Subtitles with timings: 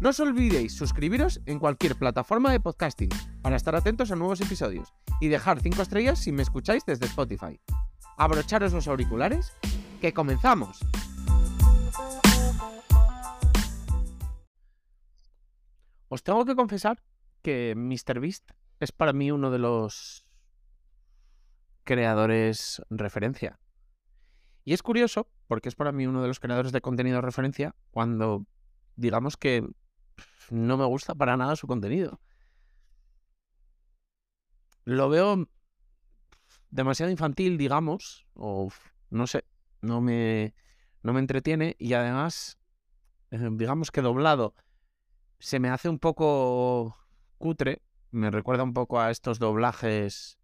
[0.00, 3.10] No os olvidéis suscribiros en cualquier plataforma de podcasting
[3.42, 7.58] para estar atentos a nuevos episodios y dejar 5 estrellas si me escucháis desde Spotify.
[8.16, 9.52] Abrocharos los auriculares,
[10.00, 10.78] que comenzamos.
[16.06, 17.02] Os tengo que confesar
[17.42, 20.24] que MrBeast es para mí uno de los
[21.82, 23.58] creadores referencia.
[24.64, 28.46] Y es curioso, porque es para mí uno de los creadores de contenido referencia, cuando
[28.94, 29.68] digamos que
[30.50, 32.20] no me gusta para nada su contenido.
[34.84, 35.48] Lo veo
[36.70, 38.70] demasiado infantil, digamos, o
[39.10, 39.44] no sé,
[39.80, 40.54] no me,
[41.02, 42.58] no me entretiene y además,
[43.30, 44.54] eh, digamos que doblado,
[45.38, 46.96] se me hace un poco
[47.38, 50.38] cutre, me recuerda un poco a estos doblajes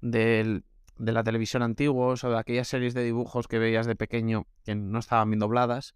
[0.00, 0.62] de
[0.98, 4.98] la televisión antiguos o de aquellas series de dibujos que veías de pequeño que no
[4.98, 5.94] estaban bien dobladas.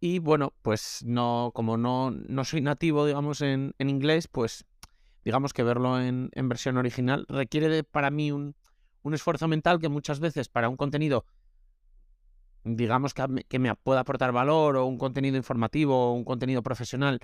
[0.00, 4.64] Y bueno, pues no, como no, no soy nativo, digamos, en, en inglés, pues
[5.24, 8.54] digamos que verlo en, en versión original requiere de, para mí un,
[9.02, 11.26] un, esfuerzo mental que muchas veces para un contenido,
[12.62, 17.18] digamos, que, que me pueda aportar valor o un contenido informativo o un contenido profesional,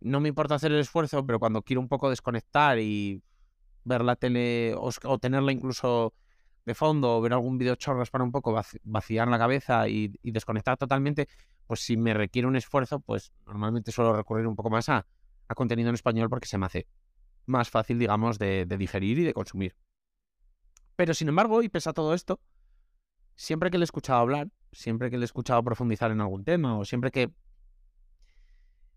[0.00, 3.22] no me importa hacer el esfuerzo, pero cuando quiero un poco desconectar y
[3.84, 6.14] ver la tele o, o tenerla incluso
[6.64, 10.30] de fondo o ver algún video chorros para un poco vaciar la cabeza y, y,
[10.30, 11.28] desconectar totalmente,
[11.66, 15.06] pues si me requiere un esfuerzo, pues normalmente suelo recurrir un poco más a,
[15.48, 16.86] a contenido en español porque se me hace
[17.46, 19.76] más fácil, digamos, de, de, digerir y de consumir.
[20.96, 22.40] Pero sin embargo, y pese a todo esto,
[23.36, 26.78] siempre que le he escuchado hablar, siempre que le he escuchado profundizar en algún tema,
[26.78, 27.32] o siempre que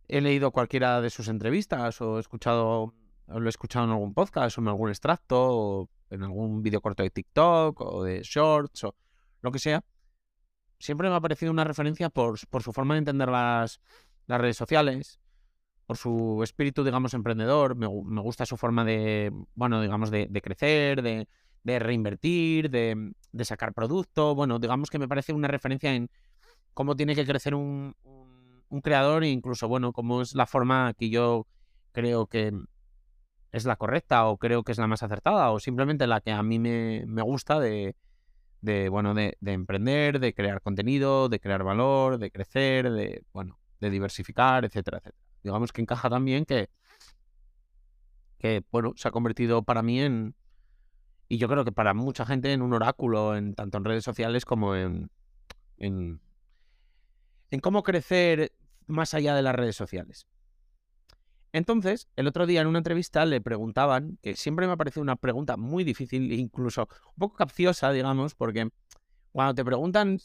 [0.07, 2.94] he leído cualquiera de sus entrevistas, o he escuchado,
[3.27, 6.81] o lo he escuchado en algún podcast, o en algún extracto, o en algún vídeo
[6.81, 8.95] corto de TikTok, o de Shorts, o
[9.41, 9.83] lo que sea,
[10.79, 13.79] siempre me ha parecido una referencia por, su forma de entender las,
[14.27, 15.19] redes sociales,
[15.85, 17.75] por su espíritu, digamos, emprendedor.
[17.75, 17.88] Me,
[18.21, 21.27] gusta su forma de, bueno, digamos, de, crecer, de,
[21.63, 23.13] de reinvertir, de,
[23.45, 24.35] sacar producto.
[24.35, 26.09] Bueno, digamos que me parece una referencia en
[26.73, 27.95] cómo tiene que crecer un,
[28.83, 31.47] creador e incluso, bueno, cómo es la forma que yo
[31.94, 32.53] creo que
[33.51, 36.44] es la correcta o creo que es la más acertada o simplemente la que a
[36.44, 37.95] mí me gusta de,
[38.62, 43.59] de bueno, de, de, emprender, de crear contenido, de crear valor, de crecer, de, bueno,
[43.79, 45.23] de diversificar, etcétera, etcétera.
[45.44, 46.69] Digamos que encaja también que,
[48.40, 50.35] que, bueno, se ha convertido para mí en,
[51.29, 54.45] y yo creo que para mucha gente en un oráculo, en tanto en redes sociales
[54.45, 55.09] como en,
[55.78, 56.22] en,
[57.51, 58.53] en cómo crecer
[58.88, 60.28] más allá de las redes sociales.
[61.53, 65.16] Entonces, el otro día en una entrevista le preguntaban, que siempre me ha parecido una
[65.16, 68.69] pregunta muy difícil, incluso un poco capciosa, digamos, porque
[69.31, 70.19] cuando te preguntan,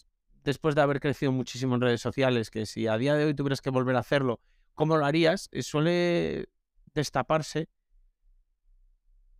[0.44, 3.60] después de haber crecido muchísimo en redes sociales, que si a día de hoy tuvieras
[3.60, 4.40] que volver a hacerlo,
[4.74, 5.48] ¿cómo lo harías?
[5.52, 6.48] Eh, suele
[6.94, 7.68] destaparse,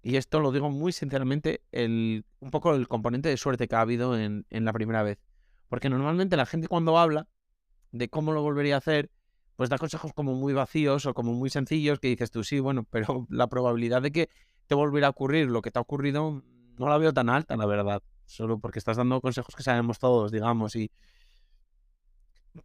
[0.03, 3.81] y esto lo digo muy sinceramente, el, un poco el componente de suerte que ha
[3.81, 5.19] habido en, en la primera vez.
[5.69, 7.28] Porque normalmente la gente cuando habla
[7.92, 9.10] de cómo lo volvería a hacer,
[9.62, 12.82] pues da consejos como muy vacíos o como muy sencillos que dices tú, sí, bueno,
[12.90, 14.28] pero la probabilidad de que
[14.66, 16.42] te volviera a ocurrir lo que te ha ocurrido
[16.78, 18.02] no la veo tan alta, la verdad.
[18.26, 20.90] Solo porque estás dando consejos que sabemos todos, digamos, y...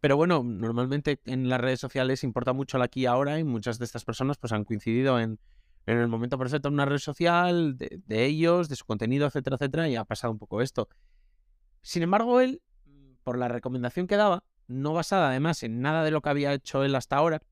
[0.00, 3.84] Pero bueno, normalmente en las redes sociales importa mucho el aquí ahora y muchas de
[3.84, 5.38] estas personas pues han coincidido en,
[5.86, 9.54] en el momento perfecto en una red social, de, de ellos, de su contenido, etcétera,
[9.54, 10.88] etcétera, y ha pasado un poco esto.
[11.80, 12.60] Sin embargo, él,
[13.22, 16.84] por la recomendación que daba, no basada además en nada de lo que había hecho
[16.84, 17.42] él hasta ahora,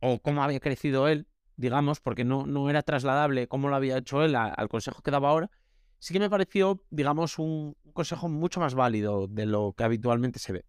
[0.00, 1.26] o cómo había crecido él,
[1.56, 5.30] digamos, porque no, no era trasladable cómo lo había hecho él al consejo que daba
[5.30, 5.50] ahora,
[5.98, 10.38] sí que me pareció, digamos, un, un, consejo mucho más válido de lo que habitualmente
[10.38, 10.64] se ve.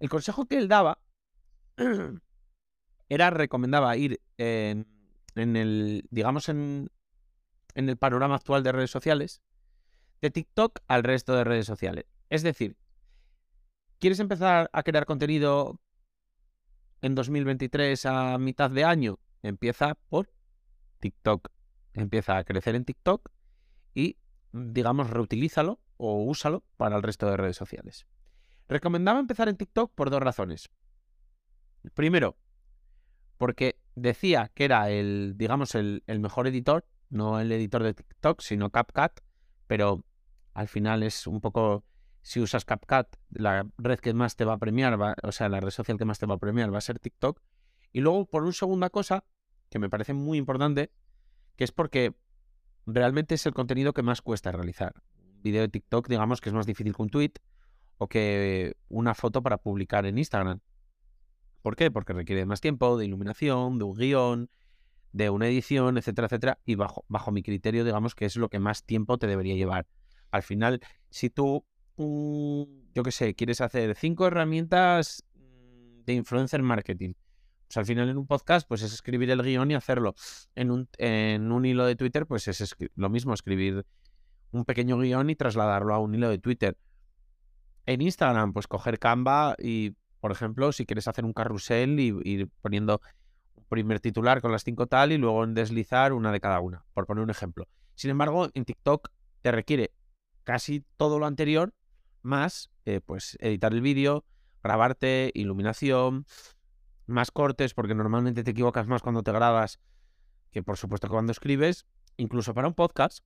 [0.00, 0.98] El consejo que él daba
[3.08, 4.86] era, recomendaba ir en,
[5.34, 6.90] en el, digamos, en,
[7.74, 9.42] en el panorama actual de redes sociales,
[10.20, 12.06] de TikTok al resto de redes sociales.
[12.30, 12.76] Es decir,
[14.04, 15.80] ¿Quieres empezar a crear contenido
[17.00, 19.18] en 2023 a mitad de año?
[19.42, 20.30] Empieza por
[21.00, 21.48] TikTok.
[21.94, 23.30] Empieza a crecer en TikTok
[23.94, 24.18] y,
[24.52, 28.06] digamos, reutilízalo o úsalo para el resto de redes sociales.
[28.68, 30.68] Recomendaba empezar en TikTok por dos razones.
[31.94, 32.36] Primero,
[33.38, 38.42] porque decía que era el, digamos, el, el mejor editor, no el editor de TikTok,
[38.42, 39.22] sino CapCut,
[39.66, 40.04] pero
[40.52, 41.86] al final es un poco,
[42.24, 45.68] si usas CapCut, la red que más te va a premiar, o sea, la red
[45.68, 47.38] social que más te va a premiar va a ser TikTok.
[47.92, 49.24] Y luego, por una segunda cosa,
[49.68, 50.90] que me parece muy importante,
[51.54, 52.14] que es porque
[52.86, 54.94] realmente es el contenido que más cuesta realizar.
[55.22, 57.32] Un video de TikTok, digamos que es más difícil que un tweet
[57.98, 60.60] o que una foto para publicar en Instagram.
[61.60, 61.90] ¿Por qué?
[61.90, 64.50] Porque requiere más tiempo, de iluminación, de un guion,
[65.12, 66.58] de una edición, etcétera, etcétera.
[66.64, 69.86] Y bajo, bajo mi criterio, digamos que es lo que más tiempo te debería llevar.
[70.30, 70.80] Al final,
[71.10, 71.66] si tú,
[71.96, 77.14] yo qué sé, quieres hacer cinco herramientas mm, de influencer marketing,
[77.66, 80.14] pues al final en un podcast, pues es escribir el guion y hacerlo.
[80.54, 83.86] En un, en un hilo de Twitter, pues es lo mismo, escribir
[84.50, 86.76] un pequeño guion y trasladarlo a un hilo de Twitter.
[87.86, 92.48] En Instagram, pues coger Canva y por ejemplo, si quieres hacer un carrusel y ir
[92.62, 93.02] poniendo
[93.68, 97.22] primer titular con las cinco tal y luego deslizar una de cada una, por poner
[97.22, 97.66] un ejemplo.
[97.94, 99.10] Sin embargo, en TikTok
[99.42, 99.92] te requiere
[100.44, 101.74] casi todo lo anterior,
[102.24, 104.24] más eh, pues editar el vídeo,
[104.62, 106.26] grabarte, iluminación,
[107.06, 109.80] más cortes, porque normalmente te equivocas más cuando te grabas
[110.50, 111.86] que por supuesto cuando escribes.
[112.16, 113.24] Incluso para un podcast,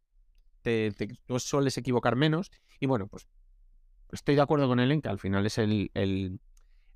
[0.63, 0.93] te,
[1.27, 2.51] tú sueles equivocar menos.
[2.81, 3.29] Y bueno, pues
[4.13, 5.91] estoy de acuerdo con él en que al final es el,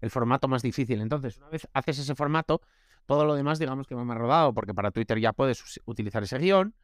[0.02, 1.00] el formato más difícil.
[1.00, 2.60] Entonces, una vez haces ese formato,
[3.06, 6.38] todo lo demás, digamos que va más rodado, porque para Twitter ya puedes utilizar ese
[6.38, 6.75] guion,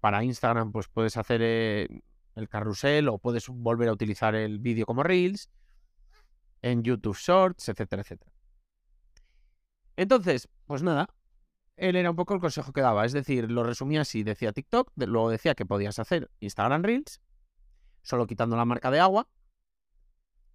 [0.00, 1.88] para Instagram, pues puedes hacer eh,
[2.34, 5.50] el carrusel o puedes volver a utilizar el vídeo como Reels,
[6.62, 8.32] en YouTube Shorts, etcétera, etcétera.
[9.96, 11.08] Entonces, pues nada,
[11.76, 14.92] él era un poco el consejo que daba, es decir, lo resumía así, decía TikTok,
[14.96, 17.20] luego decía que podías hacer Instagram Reels,
[18.02, 19.28] solo quitando la marca de agua,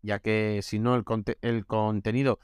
[0.01, 1.03] ya que si no el,
[1.41, 2.39] el contenido,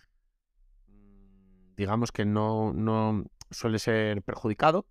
[1.75, 4.85] digamos que no, no suele ser perjudicado.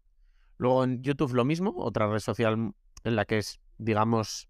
[0.57, 2.73] Luego en YouTube lo mismo, otra red social
[3.05, 4.49] en la que es, digamos,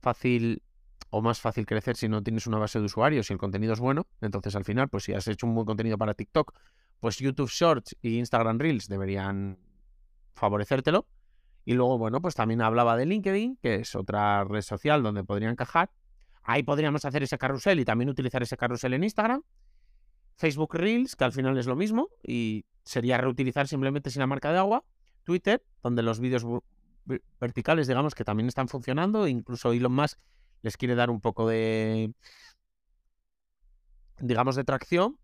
[0.00, 0.62] fácil
[1.10, 3.80] o más fácil crecer si no tienes una base de usuarios y el contenido es
[3.80, 4.06] bueno.
[4.20, 6.52] Entonces al final, pues si has hecho un buen contenido para TikTok,
[7.00, 9.58] pues YouTube Shorts y Instagram Reels deberían
[10.34, 11.06] favorecértelo.
[11.64, 15.48] Y luego, bueno, pues también hablaba de LinkedIn, que es otra red social donde podría
[15.50, 15.90] encajar.
[16.42, 19.42] Ahí podríamos hacer ese carrusel y también utilizar ese carrusel en Instagram.
[20.36, 24.52] Facebook Reels, que al final es lo mismo y sería reutilizar simplemente sin la marca
[24.52, 24.84] de agua.
[25.22, 26.44] Twitter, donde los vídeos
[27.40, 29.26] verticales, digamos, que también están funcionando.
[29.28, 30.18] Incluso Elon Musk
[30.62, 32.12] les quiere dar un poco de,
[34.18, 35.18] digamos, de tracción,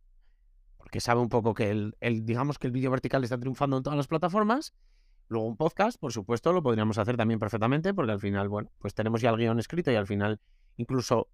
[0.76, 1.94] porque sabe un poco que el,
[2.24, 4.74] digamos que el vídeo vertical está triunfando en todas las plataformas.
[5.28, 8.94] Luego un podcast, por supuesto, lo podríamos hacer también perfectamente, porque al final, bueno, pues
[8.94, 10.40] tenemos ya el guion escrito y al final
[10.80, 11.28] Incluso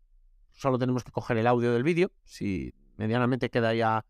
[0.54, 4.04] solo tenemos que coger el audio del vídeo, si medianamente queda ya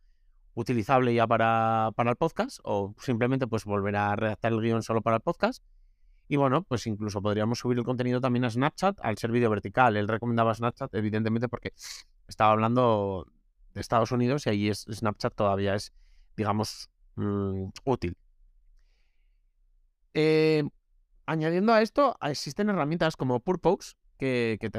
[0.54, 5.02] utilizable ya para, para, el podcast, o simplemente pues volver a redactar el guion solo
[5.02, 5.62] para el podcast.
[6.28, 9.96] Y bueno, pues incluso podríamos subir el contenido también a Snapchat al ser vídeo vertical.
[9.96, 11.72] Él recomendaba Snapchat, evidentemente, porque
[12.26, 13.26] estaba hablando
[13.74, 15.92] de Estados Unidos y ahí Snapchat todavía es,
[16.36, 18.16] digamos, mm, útil.
[20.14, 20.64] Eh,
[21.26, 24.70] añadiendo a esto, existen herramientas como Purpose, que, que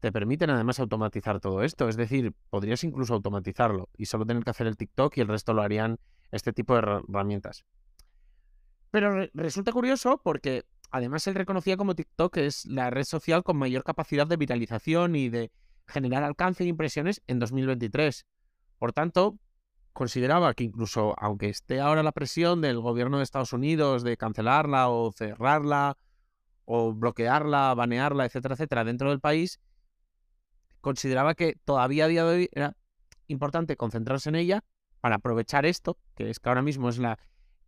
[0.00, 1.88] te permiten además automatizar todo esto.
[1.88, 5.52] Es decir, podrías incluso automatizarlo y solo tener que hacer el TikTok y el resto
[5.52, 6.00] lo harían
[6.32, 7.64] este tipo de herramientas.
[8.90, 13.82] Pero resulta curioso porque además él reconocía como TikTok es la red social con mayor
[13.82, 15.50] capacidad de viralización y de
[15.86, 18.26] generar alcance e impresiones en 2023.
[18.78, 19.38] Por tanto,
[19.92, 24.90] consideraba que incluso aunque esté ahora la presión del gobierno de Estados Unidos de cancelarla
[24.90, 25.96] o cerrarla
[26.66, 29.60] o bloquearla, banearla, etcétera, etcétera, dentro del país,
[30.80, 32.76] consideraba que todavía a día de hoy era
[33.28, 34.64] importante concentrarse en ella
[35.00, 37.18] para aprovechar esto, que es que ahora mismo es la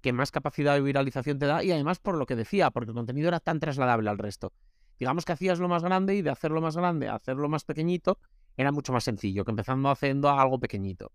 [0.04, 2.94] que más capacidad de viralización te da y además por lo que decía, porque el
[2.94, 4.52] contenido era tan trasladable al resto.
[4.98, 8.18] Digamos que hacías lo más grande y de hacerlo más grande a hacerlo más pequeñito
[8.58, 11.10] era mucho más sencillo que empezando haciendo algo pequeñito.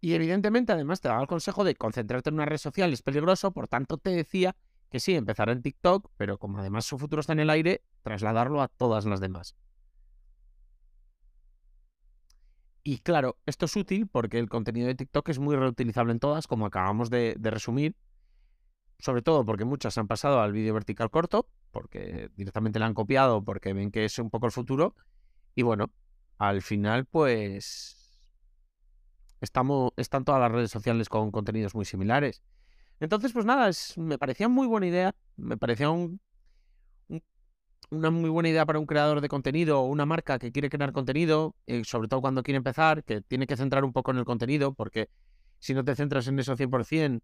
[0.00, 3.50] Y evidentemente además te daba el consejo de concentrarte en una red social es peligroso,
[3.50, 4.54] por tanto te decía
[4.88, 8.62] que sí, empezar en TikTok, pero como además su futuro está en el aire, trasladarlo
[8.62, 9.56] a todas las demás.
[12.88, 16.46] Y claro, esto es útil porque el contenido de TikTok es muy reutilizable en todas,
[16.46, 17.96] como acabamos de, resumir.
[19.00, 23.42] Sobre todo porque muchas han pasado al vídeo vertical corto, porque directamente la han copiado,
[23.42, 24.94] porque ven que es un poco el futuro.
[25.56, 25.90] Y bueno,
[26.38, 28.22] al final, pues.
[29.40, 32.40] Estamos, están todas las redes sociales con contenidos muy similares.
[33.00, 35.12] Entonces, pues nada, me parecía muy buena idea.
[35.34, 36.20] Me parecía un,
[37.90, 40.92] una muy buena idea para un creador de contenido o una marca que quiere crear
[40.92, 44.24] contenido, eh, sobre todo cuando quiere empezar, que tiene que centrar un poco en el
[44.24, 45.08] contenido, porque
[45.58, 47.22] si no te centras en eso 100%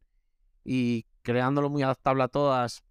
[0.64, 2.84] y creándolo muy adaptable a todas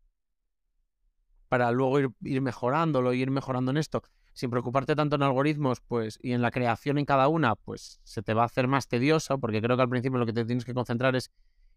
[1.47, 4.01] para luego ir, mejorándolo y ir mejorando en esto,
[4.33, 8.21] sin preocuparte tanto en algoritmos pues y en la creación en cada una, pues se
[8.21, 10.63] te va a hacer más tedioso, porque creo que al principio lo que te tienes
[10.63, 11.29] que concentrar es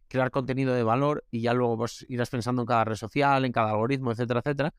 [0.09, 3.71] crear contenido de valor y ya luego irás pensando en cada red social, en cada
[3.71, 4.75] algoritmo, etcétera, etcétera.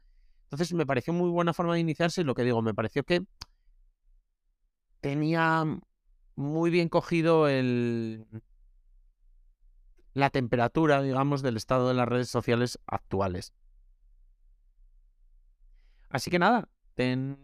[0.55, 3.25] Entonces me pareció muy buena forma de iniciarse y lo que digo, me pareció que
[5.01, 5.65] tenía
[6.37, 8.25] muy bien cogido el
[10.13, 13.53] la temperatura, digamos, del estado de las redes sociales actuales.
[16.07, 17.37] Así que nada, ten...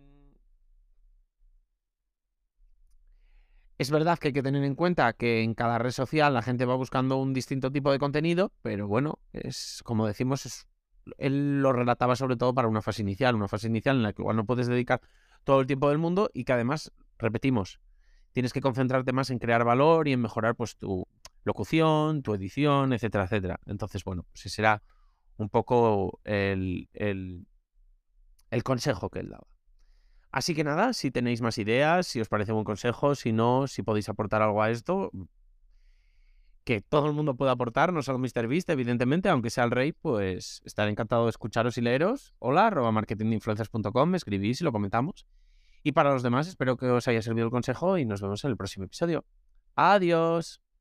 [3.77, 6.63] Es verdad que hay que tener en cuenta que en cada red social la gente
[6.63, 10.70] va buscando un distinto tipo de contenido, pero bueno, es como decimos, es
[11.17, 14.21] él lo relataba sobre todo para una fase inicial, una fase inicial en la que
[14.21, 15.01] igual no puedes dedicar
[15.43, 17.79] todo el tiempo del mundo y que además, repetimos,
[18.31, 21.07] tienes que concentrarte más en crear valor y en mejorar pues tu
[21.43, 23.59] locución, tu edición, etcétera, etcétera.
[23.65, 24.83] Entonces, bueno, pues ese será
[25.37, 27.47] un poco el, el,
[28.51, 29.47] el consejo que él daba.
[30.31, 33.81] Así que nada, si tenéis más ideas, si os parece buen consejo, si no, si
[33.83, 35.11] podéis aportar algo a esto,
[36.63, 40.61] que todo el mundo pueda aportar, no solo MrBeast, evidentemente, aunque sea el rey, pues
[40.65, 42.33] estaré encantado de escucharos y leeros.
[42.39, 45.25] Hola, arroba marketinginfluencers.com, me escribís y lo comentamos.
[45.83, 48.51] Y para los demás, espero que os haya servido el consejo y nos vemos en
[48.51, 49.25] el próximo episodio.
[49.75, 50.61] Adiós.